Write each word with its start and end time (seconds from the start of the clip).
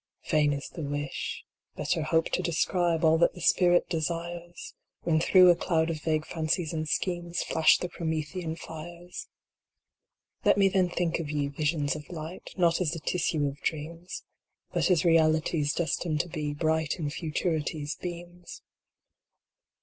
Vain 0.31 0.51
is 0.51 0.67
the 0.69 0.81
wish. 0.81 1.43
Better 1.75 2.01
hope 2.01 2.25
to 2.29 2.41
describe 2.41 3.05
All 3.05 3.19
that 3.19 3.35
the 3.35 3.39
spirit 3.39 3.87
desires, 3.87 4.73
When 5.03 5.19
through 5.19 5.51
a 5.51 5.55
cloud 5.55 5.91
of 5.91 6.01
vague 6.01 6.25
fancies 6.25 6.73
and 6.73 6.89
schemes 6.89 7.43
Flash 7.43 7.77
the 7.77 7.87
Promethean 7.87 8.55
fires. 8.55 9.27
Let 10.43 10.57
me 10.57 10.69
then 10.69 10.89
think 10.89 11.19
of 11.19 11.29
ye, 11.29 11.49
Visions 11.49 11.95
of 11.95 12.09
Light, 12.09 12.49
Not 12.57 12.81
as 12.81 12.93
the 12.93 12.99
tissue 12.99 13.45
of 13.47 13.57
dreams, 13.61 14.23
But 14.73 14.89
as 14.89 15.05
realities 15.05 15.71
destined 15.71 16.19
to 16.21 16.29
be 16.29 16.55
Bright 16.55 16.97
in 16.97 17.11
Futurity 17.11 17.83
s 17.83 17.93
beams. 17.93 18.63